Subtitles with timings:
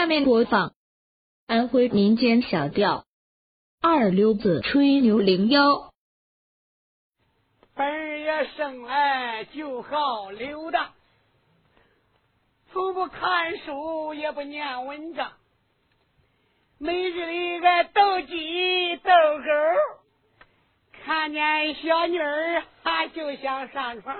[0.00, 0.72] 下面播放
[1.46, 3.00] 安徽民间小调
[3.86, 5.72] 《二流子吹牛零幺》。
[7.74, 10.94] 本儿也生来就好溜达，
[12.72, 15.32] 从不看书也不念文章，
[16.78, 19.44] 每日里个斗鸡斗狗，
[21.04, 24.16] 看见小女儿还就想上床。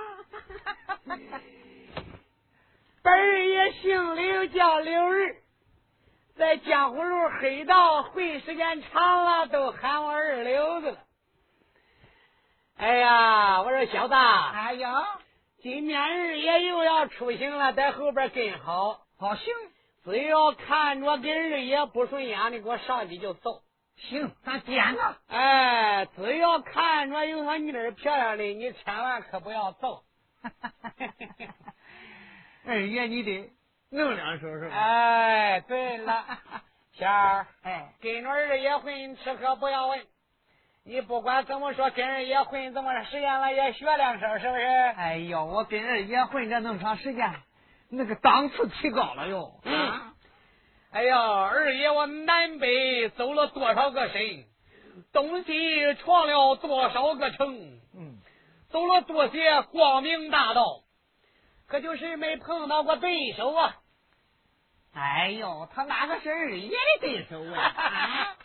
[3.03, 5.37] 本儿也姓刘，叫刘儿，
[6.41, 10.99] 在江湖路黑道混时间长了，都喊我二流子了。
[12.79, 15.19] 哎呀，我说小子，哎呀，
[15.59, 19.03] 今天二爷又要出行了，在后边跟好。
[19.19, 19.53] 好行
[20.03, 23.61] 只要看着跟二爷不顺眼的，给我上去就揍。
[23.97, 25.19] 行，咱点啊！
[25.29, 30.05] 哎，只要看着有个妮儿漂亮的，你千万可不要揍。
[32.65, 33.53] 二爷，你得
[33.91, 34.75] 弄两手是吧？
[34.75, 36.25] 哎，对了，
[36.95, 40.01] 仙儿，哎，跟着二爷混，吃喝不要问。
[40.85, 44.63] 你不管怎么说，跟二爷混这么长时间了，也学两手，是不是？
[44.65, 47.35] 哎呦，我跟二爷混这那么长时间，
[47.91, 49.61] 那个档次提高了哟。
[49.65, 50.13] 嗯，
[50.93, 54.45] 哎呀，二爷，我南北走了多少个省，
[55.13, 58.19] 东西闯了多少个城，嗯，
[58.71, 60.65] 走了多些光明大道，
[61.69, 63.77] 可就是没碰到过对手啊。
[64.93, 67.63] 哎呦，他哪个是二爷的对手啊？
[67.63, 68.37] 啊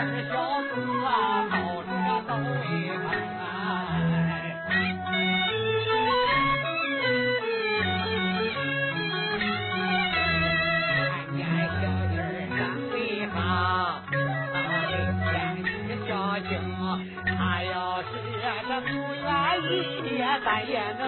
[0.00, 0.70] 二小子
[1.04, 1.10] 啊，
[1.50, 1.90] 到处
[2.28, 2.30] 走
[2.70, 3.10] 一趟
[3.42, 3.42] 啊。
[4.70, 4.70] 看
[11.34, 11.42] 见
[11.82, 12.94] 小妮儿长得
[13.34, 13.36] 好，
[15.26, 15.66] 天气
[16.06, 16.10] 小
[16.46, 16.48] 静，
[17.36, 18.06] 他要是
[18.40, 18.46] 这
[18.82, 18.86] 不
[19.18, 19.26] 愿
[19.64, 19.66] 意，
[20.44, 21.02] 咱也能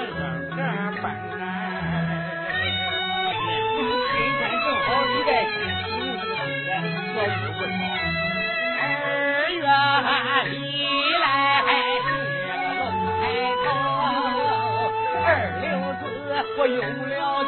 [16.60, 16.84] 我有了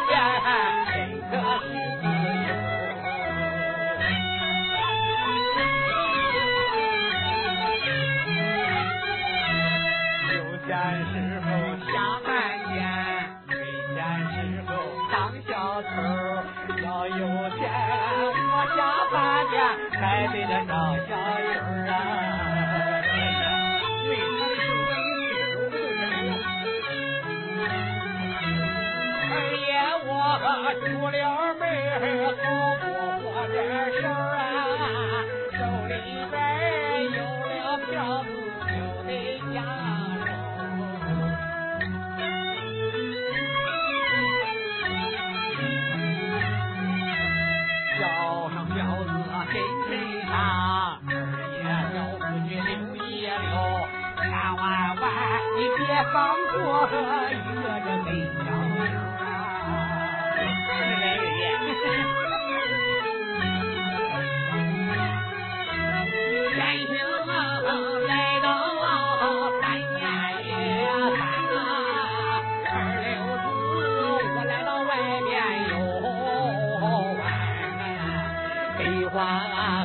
[0.08, 0.10] 钱，
[0.88, 0.96] 真
[1.28, 1.68] 可是
[2.00, 2.02] 自
[2.48, 2.48] 由。
[10.32, 10.72] 有钱
[11.12, 11.14] 时
[11.44, 11.44] 候
[11.92, 12.32] 下半
[12.72, 12.80] 年，
[13.48, 13.52] 没
[13.92, 14.00] 钱
[14.32, 14.34] 时
[14.66, 14.70] 候
[15.12, 15.14] 当
[15.46, 15.52] 小
[15.82, 15.92] 偷。
[16.82, 17.20] 要有
[17.58, 17.60] 钱，
[18.48, 18.80] 我下
[19.12, 19.14] 半
[19.50, 19.54] 年
[20.00, 20.72] 还得这找
[21.06, 21.12] 小
[30.80, 31.16] 出了
[31.58, 31.62] 门，
[32.36, 32.42] 可
[32.80, 32.82] 不
[33.28, 33.56] 活点
[34.00, 34.38] 手啊，
[35.52, 35.92] 手里
[36.30, 36.32] 边
[37.12, 37.18] 有
[37.48, 37.90] 了票
[38.24, 38.26] 子
[38.66, 38.72] 就
[39.04, 39.10] 得
[39.52, 39.54] 下
[40.24, 40.30] 手。
[47.98, 48.02] 叫
[48.50, 49.10] 上彪子
[49.52, 49.54] 跟
[49.88, 49.90] 身
[50.26, 50.32] 上，
[51.06, 51.10] 二
[51.52, 51.60] 爷
[51.96, 53.30] 要出去溜一溜，
[54.16, 54.22] 千
[54.56, 54.60] 万
[54.96, 55.02] 万
[55.56, 55.80] 你别
[56.12, 56.16] 放
[56.52, 56.56] 过
[57.30, 58.08] 一个这美
[58.38, 58.96] 小妞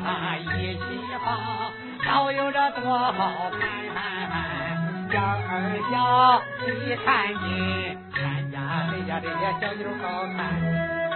[0.07, 0.79] 话一起
[1.23, 1.27] 跑，
[2.05, 3.59] 倒有这多好看。
[5.09, 5.51] 这二
[5.91, 5.93] 小
[6.65, 7.45] 你看见，
[8.15, 8.17] 咱
[8.51, 8.55] 家
[8.89, 10.03] 这家这些小妞好
[10.35, 10.37] 看，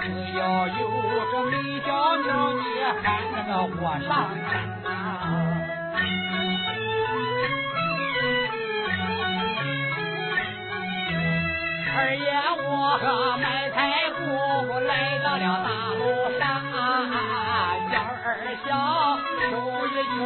[0.02, 0.06] 只
[0.38, 0.82] 要有
[1.32, 1.54] 个美
[1.86, 2.64] 小妞，你
[3.02, 4.12] 喊那个我上
[4.50, 4.52] 山
[4.84, 4.88] 呐、
[11.96, 12.20] 二爷，
[12.64, 12.68] 我
[13.40, 13.80] 买菜
[14.18, 14.20] 姑
[14.80, 14.92] 来
[15.24, 16.00] 到了大路
[16.40, 16.42] 上，
[18.66, 18.68] 小
[19.40, 19.42] 求
[19.88, 20.20] 一求，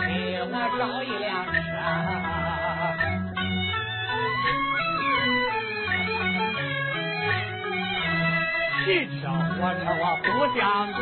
[0.00, 0.04] 给
[0.42, 1.58] 我找一辆车。
[8.82, 8.86] 汽
[9.20, 10.26] 车火车我不
[10.58, 10.60] 想
[10.94, 10.98] 坐，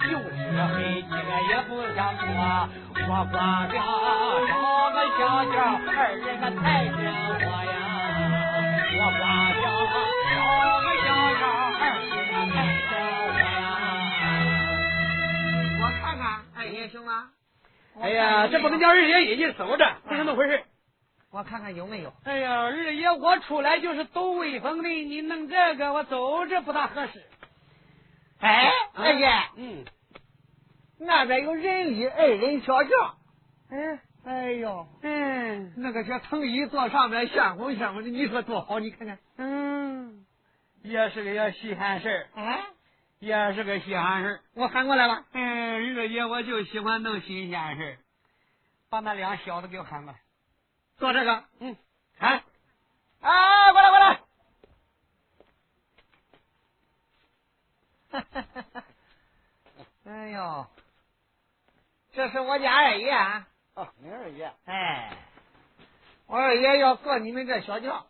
[0.00, 0.30] 就是
[0.74, 2.24] 飞机我也不想坐，
[3.06, 3.36] 我光
[3.68, 3.76] 想找
[4.92, 5.20] 个小
[5.52, 5.54] 轿，
[5.94, 6.92] 二人个抬着
[7.38, 7.74] 我呀，
[8.98, 9.20] 我光
[9.60, 9.64] 想
[18.00, 20.62] 哎呀，这不能叫二爷一起守着，不是那么回事。
[21.30, 22.12] 我看看有没有。
[22.24, 27.22] 哎呀，二爷，我出来就是抖威风的，你弄这个我走着不大合适。
[28.40, 29.84] 哎，二爷，嗯，
[30.98, 32.90] 那边有人力二人小轿。
[33.70, 38.78] 哎，哎呦，嗯那个小藤椅坐上面香红香红的，你说多好？
[38.78, 39.18] 你看看。
[39.38, 40.24] 嗯，
[40.82, 42.60] 也是个稀罕事儿，哎，
[43.22, 44.40] 也是个稀罕事儿。
[44.54, 45.24] 我喊过来了。
[45.30, 45.40] 哎，
[45.76, 47.98] 二爷，我就喜欢弄新鲜事儿，
[48.90, 50.18] 把那俩小子给我喊过来。
[50.96, 51.44] 坐这个。
[51.60, 51.76] 嗯，
[52.18, 52.42] 喊。
[53.20, 54.20] 啊，过来过来。
[60.04, 60.66] 哎呦，
[62.10, 63.46] 这是我家二爷啊！
[63.74, 65.16] 哦，你二爷，哎，
[66.26, 68.04] 我二爷要坐你们这小轿，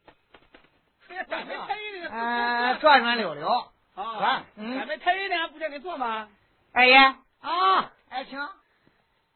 [1.06, 3.70] 这咱们抬的呃，转转溜溜。
[3.94, 6.28] 啊，嗯咱们抬呢不叫你坐吗？
[6.72, 6.96] 二爷，
[7.40, 8.38] 啊，哎，请，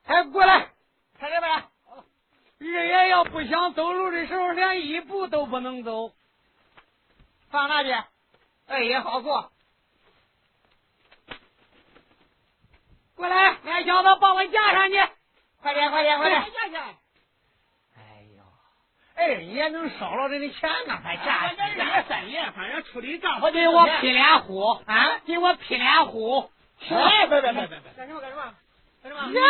[0.06, 0.70] 哎，过来，
[1.18, 1.64] 看这边。
[2.58, 6.12] 二爷要不想走路的时候，连一步都不能走。
[7.50, 8.04] 放那边，
[8.66, 9.52] 二爷好坐。
[13.14, 14.96] 过来，俩小子把我架上去，
[15.60, 16.42] 快点，快点，快点！
[16.52, 16.96] 架去。
[19.16, 25.18] 二爷能烧了人的钱呢，还价这二爷三爷，反正处理账，我给我劈脸虎啊！
[25.26, 26.50] 给我劈脸虎！
[26.90, 27.80] 哎，别别别别别！
[27.96, 28.54] 干什么干什么？
[29.02, 29.32] 干什么？
[29.32, 29.40] 爷，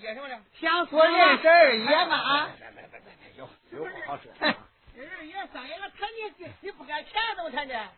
[0.00, 0.38] 爷什么的？
[0.60, 2.16] 想说认识二爷吗？
[2.16, 2.48] 啊！
[2.58, 4.30] 别别别别，有有话好说。
[4.40, 4.54] 哎
[4.96, 7.88] 二爷三爷，他你你不给钱怎么看见？